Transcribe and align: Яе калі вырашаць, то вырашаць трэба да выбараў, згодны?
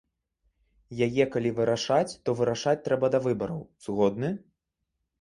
Яе 1.07 1.23
калі 1.35 1.51
вырашаць, 1.59 2.11
то 2.23 2.37
вырашаць 2.41 2.77
трэба 2.91 3.07
да 3.15 3.23
выбараў, 3.29 3.65
згодны? 3.89 4.37